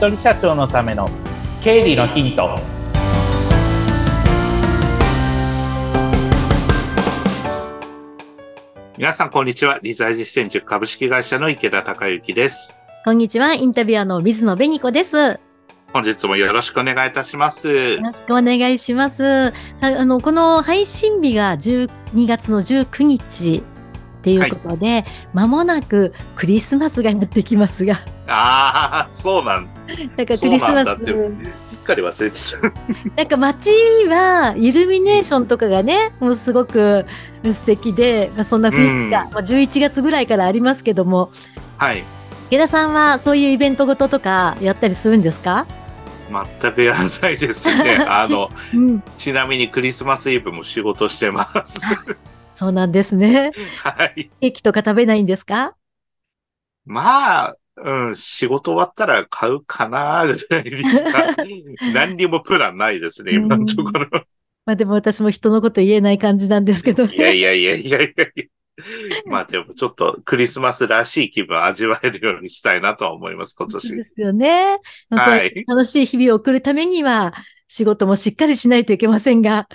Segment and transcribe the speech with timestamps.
[0.00, 1.06] 人社長のための
[1.62, 2.56] 経理のヒント
[8.96, 9.78] 皆さん、こんにちは。
[9.82, 12.78] 理財実践塾株式会社の池田隆之です。
[13.04, 15.16] こんにちは、インタビュアーの水野紅子です。
[15.16, 15.38] よ
[15.92, 17.98] 本日もよろしくお願いいたします。
[18.00, 19.50] ろしくお願いします。
[19.50, 21.90] さあの、この配信日が12
[22.26, 23.62] 月の19日
[24.20, 25.04] っていうことで、
[25.34, 29.79] ま、もなくクリスマスがやってきますが、ああ、そうなん
[30.16, 31.04] なんかクリスマス
[31.64, 33.16] すっかり忘れてた。
[33.16, 33.70] なんか街
[34.08, 37.06] はイルミネーションとかがね、もうすごく
[37.44, 41.30] 素敵で、まあ、そんな雰囲気が、うんまあ、11月ぐらいからありますけども、
[41.78, 42.04] はい。
[42.48, 45.66] 池田さんはそういうイベントごととかやったりするんですか？
[46.60, 47.96] 全くやらないですね。
[48.08, 49.02] あの、うん。
[49.16, 51.80] ちなみにクリスマスイブも仕事してます。
[52.52, 53.52] そうなんですね。
[53.82, 54.30] はい。
[54.40, 55.74] ケーキとか食べないんですか？
[56.86, 61.34] まあ、うん、仕事終わったら買うかな、ぐらいですか。
[61.94, 64.08] 何にもプランないですね、今のところ。
[64.66, 67.14] まあでも私も人のこと言えない感じなんですけどね。
[67.14, 68.44] いやいやいやいやいやいや。
[69.26, 74.04] まあでもちょっとクリスマスらしい気分を味わえるようにしたいなとは思います、今そうで年。
[74.04, 74.78] すよね。
[75.08, 77.34] まあ楽しい日々を送るためには、
[77.68, 79.68] 仕事もしっかりしないといけませんが、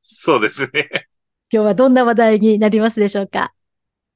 [0.00, 0.88] そうですね。
[1.50, 3.52] 今日はどんな話題になりますでしょうか？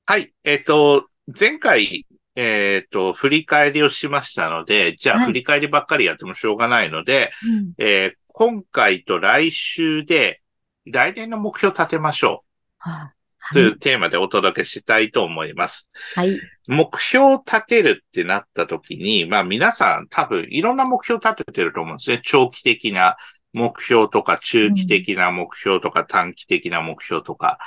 [0.07, 0.33] はい。
[0.45, 1.07] えっ、と、
[1.39, 10.41] 前回、えっ、と、振り返りをしましたので、じゃあはい振り返りばっかりやってもしょうがないので、うんえー今回と来週で
[10.87, 12.45] 来年の目標を立てましょ
[12.79, 13.13] は
[13.51, 13.69] うといい。
[13.73, 15.91] うテーマでお届けしたいと思います。
[16.15, 16.41] はい。
[16.69, 22.21] 目標を立てるってなった時に、まあ皆さん多分いろんな目標を立ててると思うんですね。
[22.25, 23.17] 長期的な
[23.53, 27.59] 目標とか、中期的な目標とか、短期的な目標とか、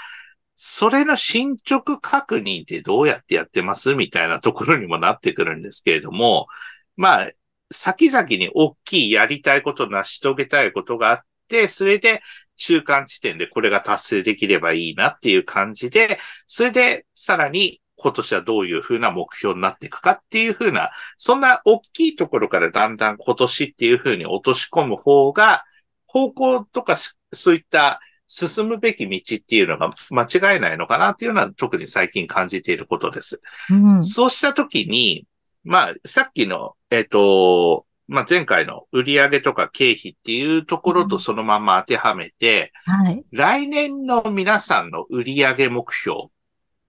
[0.56, 6.48] それの進捗確認ってどうやってやってますみたいなところにもなってくるんですけれども、
[6.96, 7.32] まあ、
[7.72, 12.22] 先々に大きいやりたいこと、成し遂げたいことがあって、それで
[12.56, 25.64] 中間地点でこれが達成できればいいなっていう感じで、それでさらに今年はどういうふうな目標になっていくかっていうふうな、そんな大きいところからだんだん今年っていうふうに落とし込む方が、
[26.08, 26.96] 方向とか
[27.34, 33.42] そういった進むべき道っていうのが間違いないのかなっていうのは特に最近感じていることです。
[33.70, 34.04] うん。
[34.04, 35.26] そうしたときに、
[35.64, 43.24] まあ、さっきの、えっ、と、まあ、前回の売上とか経費っていうところとそのまま当てはめて、はい。
[43.32, 46.28] 来年の皆さんの売上目標、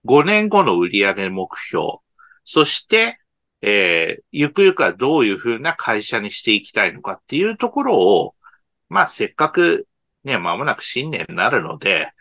[0.05, 1.85] 5年後の売上目標、
[2.43, 3.19] そして、
[3.61, 8.35] えーゆくゆくはどういうふうな会社にしていきたいのかっていうところを、
[8.87, 9.87] まあ、せっかく
[10.27, 12.11] ね、間もなく新年になるので、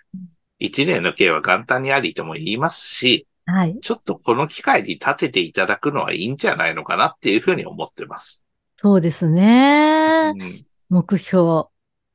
[0.60, 3.78] 1年の計は元旦にありとも言いますし、はい。
[3.80, 8.42] ちょっとこの機会に立てていただくのはいいんじゃないのかなっていうふうに思ってます。
[8.76, 10.32] そうですね。
[10.34, 11.64] うん、目標。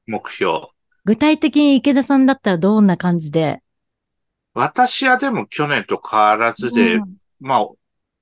[0.08, 0.68] 目標。
[1.06, 3.62] 具体的に池田さんだったらどんな感じで？
[4.54, 7.68] 私はでも去年と変わらずで、うんまあ、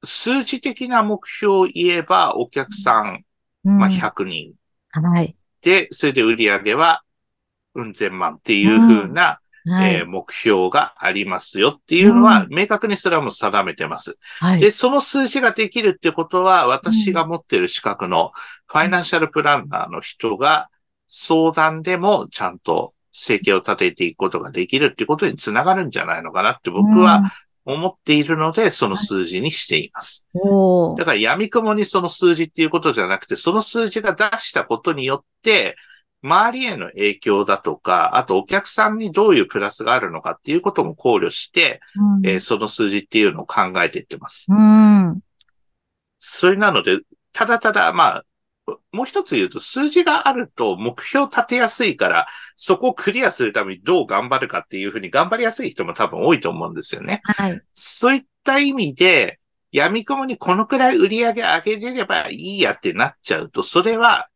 [0.03, 3.25] 数字的な目標を言えば、お客さん、
[3.63, 4.53] まあ、うん100人
[4.91, 5.35] はい。
[5.62, 7.03] で、それで売り上げは、
[7.75, 9.96] うん千万っていうふうな、はい。
[9.96, 14.18] えー目標がありますよっていうのは、明確にそれはもう定めてます。
[14.40, 14.59] はい。
[14.59, 18.31] で、その数字ができるってことは、私が持ってる資格の
[18.68, 20.69] ファイナンシャルプランナーの人が、
[21.08, 27.24] 相談でもちゃんと生計を立てていくことができるってことにつながるんじゃないのかなって僕は
[27.66, 30.28] 思っているので、その数字にしています。
[30.97, 35.75] だから闇雲にその数字っていうことじゃなくて、その数字が出したことによって、
[36.22, 44.47] 周りへの影響だとか、あとお客さんにどういうプラスがあるのかっていうことも考慮して、うんえーその数字っていうのを考えていってます。
[44.50, 45.19] うん。
[46.18, 47.00] それなので、
[47.31, 48.25] ただただ、まあ、
[48.91, 57.22] もう一つ言うと、数字があると目標立てやすいから、そこをクリアするためにどう頑張るかっていうふうに頑張りやすい人も多分多いと思うんですよね。
[57.24, 57.62] はい。
[57.74, 59.40] そういった意味で、
[59.72, 64.28] 闇雲にこのくらい売り上げ上げれればいいやってなっちゃうと、それは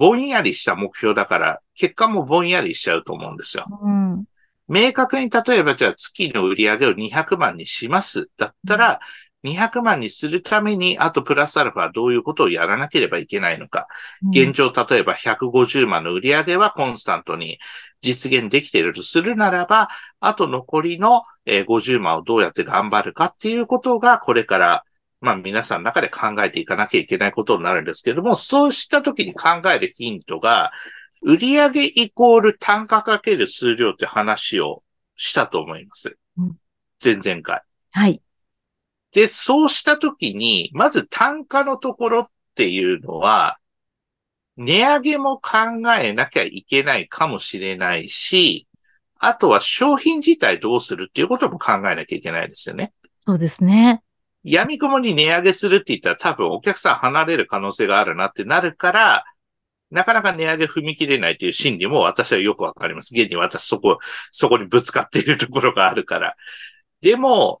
[0.00, 3.66] ぼんやりした目標だから、結果もぼんやりしちゃうと思うんですよ。
[3.82, 4.24] うん。
[4.66, 8.30] 明確に例えばじゃあ月の売り上げを200万にします。
[8.38, 9.00] だったら、
[9.42, 13.88] 200万にするために、あとプラスアルファどういうことをやらなければいけないのか。
[14.30, 17.58] 現状、例えば150万の売り上げはコンスタントに
[18.00, 19.88] 実現できているとするならば、
[20.20, 24.84] あと残りのえー50万をどうやって頑張るかっていうことが、これから、
[25.20, 30.72] まあ皆さんの中で考えていかなきゃいけないことになるんですけども、そうした時に考えるヒントが、
[31.22, 34.82] 売上イコール単価かける数量って話を
[35.16, 36.56] したと思いますうん。
[37.02, 37.62] 前々回。
[37.92, 38.22] はい。
[39.12, 43.58] で、そうしたときに、まず単価のところっっていうのは、
[44.58, 45.50] 値上げも考
[45.98, 48.68] えなきゃいけないかもしれないし、
[49.18, 52.92] あとは商品自体どうするっていうことも考えなきゃいけないですよね。
[53.18, 54.02] そうですね。
[54.42, 59.24] 闇雲に値上げするって言ったら多分お客さん離れる可能性があるなってなるから、
[59.90, 63.12] なかなか値上げ踏み切れないという心理も私はよくわかります。
[63.14, 63.98] 現に私そこ、
[64.30, 66.36] そこにぶつかっているところがあるから。
[67.00, 67.60] でも、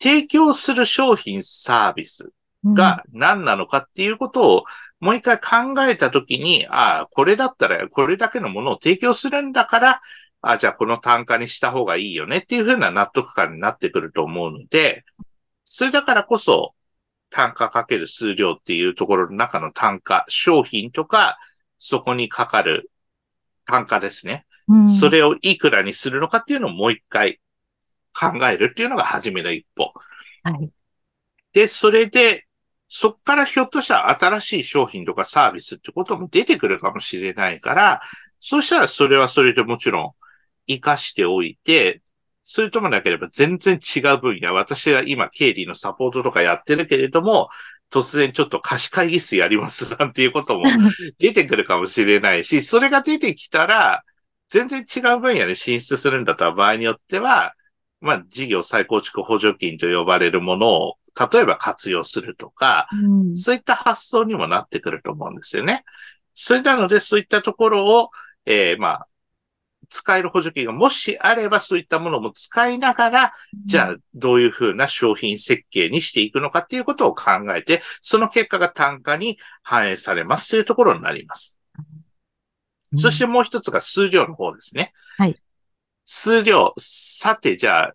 [0.00, 2.32] 提供する商品サービス
[2.64, 4.64] うん、が何なのかっていうことを
[5.00, 10.00] もう一回考えたときに、ああ、これだったらこれだけのものを提供するんだから、
[10.42, 15.04] ああ、じゃあこの単価にした方がいいよねっていうふうな納得感になってくると思うので、
[15.74, 16.74] それだからこそ
[17.30, 21.38] 単価かける数量っていうところの中の単価、商品とか、
[21.78, 22.90] そこにかかる
[23.64, 24.44] 単価ですね。
[24.68, 27.40] うんそれをいくらにするのかっていうのをもう一回
[28.12, 29.94] 考えるっていうのが初めの一歩。
[30.42, 30.70] はい。
[31.54, 32.46] で、それで、
[32.86, 38.02] そっからひょっとしたら新しい商品とかサービスってことも出てくるかもしれないから、
[38.38, 40.12] そうしたらそれはそれでもちろん
[40.68, 42.01] 活かしておいて、
[42.42, 47.48] それともなければ全然違う分野、私は今経理のサポートとかやってるけれども、
[47.92, 50.64] 突然ちょっと貸し会議室やりますなんていうことも
[51.18, 54.02] 出てくるかもしれないし、それが出てきたら、
[54.48, 57.54] 全然違う分野で進出するんだったら場合によっては、
[58.00, 60.96] まあ、事業再構築補助金と呼ばれるものを、
[61.32, 65.84] 例えば活用するとか、うんそういった発想にもなってくると思うんですよね。
[66.34, 68.10] それなので、そういったところを、
[68.46, 69.06] えーまあ、
[69.92, 73.32] 使える補助金がもしあれば、そういったものも使いながら、
[73.66, 81.58] じゃあ、どういうふうな商品設計にしていくのかっていうことを考えて、その結果が単価に反映されますというところになります。
[82.96, 84.92] そしてもう一つが数量の方ですね。
[85.18, 85.34] はい。
[86.04, 87.92] 数量、さて、じゃあ、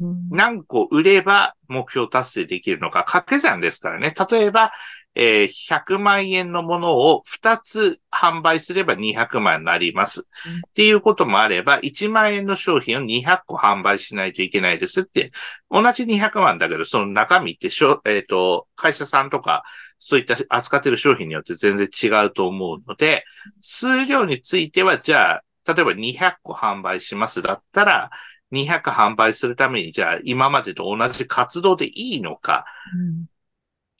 [0.00, 4.14] うん何個売れば目標達成できるのか、掛け算ですからね。
[4.30, 4.72] 例えば、
[5.14, 10.26] えー100万円のものを2つ販売すれば200万になります。
[10.68, 15.30] っていうこともあれば、1万円の商品を200個販売しないといけないですって、
[15.70, 17.68] 同じ200万だけど、その中身って、
[18.06, 19.62] えっ、と、会社さんとか、
[19.98, 23.24] そういった扱ってる商品によって全然違うと思うので、
[23.60, 25.42] 数量については、じゃあ、
[25.72, 28.10] 例えば200個販売しますだったら、
[28.52, 32.64] 200販売するために、じゃあ今までと同じ活動でいいのか、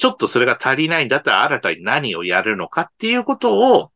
[0.02, 3.92] ちょっとそれが足りないんだったら新たに何をやるのかっていうことを、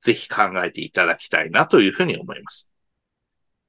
[0.00, 2.70] ぜひ考えていただきたいなというふうに思います。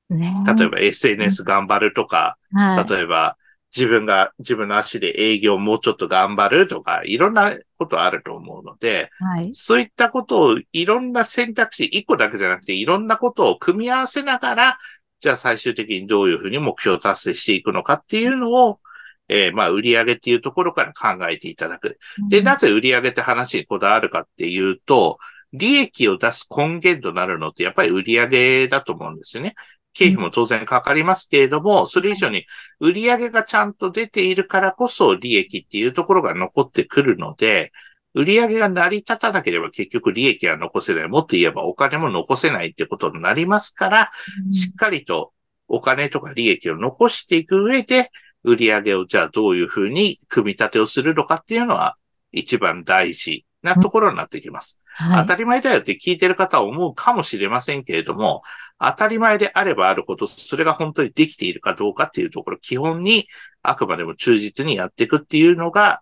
[0.10, 2.90] ね例えば SNS 頑張るとか、はい。
[2.90, 3.36] 例えば
[3.76, 9.54] 自分が自分の足で営業もうちょっと頑張るとか、いろんなことあると思うので、はい。
[9.54, 14.78] そういったことをいろんな選択肢、一個だけじゃなくていろんなことを組み合わせながら、
[15.20, 18.80] じゃあ最終的にどういうふうに目標を達成していくのかっていうのを、
[19.30, 21.98] えーまあ売上っていうところから考えていただく。
[22.30, 25.18] で、なぜ売上って話にこだわるかっていうと、
[25.54, 29.56] 利益を出す根源となるのってやっぱり売上だと思うんですよね。
[29.94, 32.46] 経費も当然かかりますけれども、それ以上に
[32.80, 37.72] 売上がちゃんと出ているからこそ利益っていうところが残ってくるので、
[38.14, 41.08] 売上が成り立たなければ結局利益は残せない。
[41.08, 44.10] もっと言えばお金も残せないってことになりますから、
[44.46, 45.34] うんしっかりと
[45.68, 48.12] お金とか利益を残していく上で、
[48.48, 51.96] 売上をじゃあどういうふうに組み立てをするのかっていうのは
[52.32, 54.82] 一番大事なところになってきます。
[54.84, 58.42] はい当たり前だよって聞いてる方は思うかもしれませんけれども、
[58.80, 63.28] 当たり前であればあるほど、それが本当にできているかどうかっていうところ、基本に
[63.62, 66.02] あくまでも忠実にやっていくっていうのが、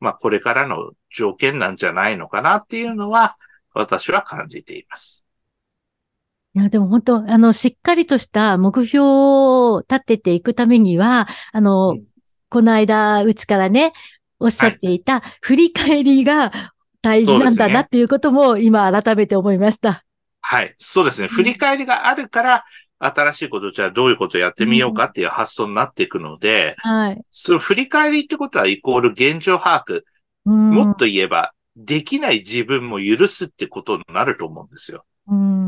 [0.00, 3.36] まあこれからの条件なんじゃないのかなっていうのは、
[3.74, 5.21] 私は感じています。
[6.54, 12.04] いや、でも本当、あの、しっかりとした目標を立てていくためには、あの、うん
[12.52, 13.94] この間、うちからね、
[14.38, 16.52] おっしゃっていた、振り返りが
[17.00, 20.04] 大事なんだなっていうことも、今改めて思いました。
[20.42, 20.74] はい。
[20.76, 21.28] そうですね。
[21.28, 22.64] 振り返りがあるから、
[22.98, 27.22] 新しいこと、じゃあどういうことをやってみようかっていう発想になっていくので、はい。
[27.30, 30.02] その振り返りってことはイコール現状把握。
[30.44, 35.06] うんもっと言えば、できない自分も許すってことになると思うんですよ。
[35.28, 35.61] うん。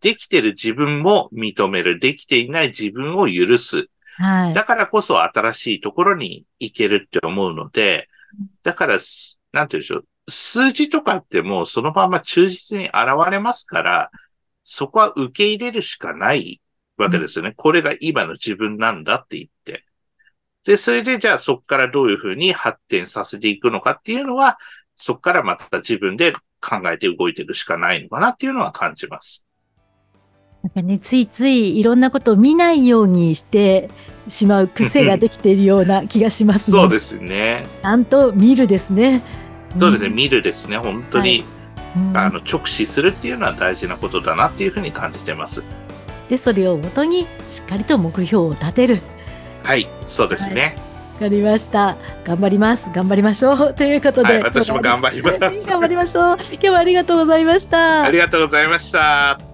[0.00, 1.98] できてる自分も認める。
[1.98, 3.88] できていない自分を許す。
[4.16, 4.54] はい。
[4.54, 8.08] だからこそ新しいところに行けるって思うので、
[8.62, 10.04] だからす、なんて言うんでしょう。
[10.28, 12.94] 数字とかってもうそのまま忠実に現
[13.30, 14.10] れますから、
[14.62, 16.60] そこは受け入れるしかない
[16.96, 17.54] わけですよね。
[17.56, 19.84] これが今の自分なんだって言って。
[20.64, 24.58] で、それでじゃあそこからどういうふうに発展させていくのかっていうのは、
[24.94, 29.46] そこからまた自分で考えて動いていくしかないのかなっていうのは感じます。
[30.62, 33.88] なんかね、ついついいろんなことを見ないようにして
[34.28, 36.78] しまう癖ができているような気がしますね。
[36.78, 37.66] そうですね。
[37.82, 39.22] ちゃんと見るですね。
[39.78, 41.44] そうですね、見るですね、本当に、
[41.96, 45.62] うんあの、直視するっていうのは大事なことだなっていうふうに感じてます。
[46.28, 49.00] で、それをもとにしっかりと目標を立てる。
[49.64, 50.76] はい、そうですね。
[51.14, 51.96] わかりました。
[52.24, 52.90] 頑張ります。
[52.94, 53.74] 頑張りましょう。
[53.74, 54.34] ということで。
[54.34, 55.38] はい、私も頑張ります。
[55.70, 56.36] 頑張りましょう。
[56.52, 58.02] 今日はありがとうございました。
[58.02, 59.49] ありがとうございました。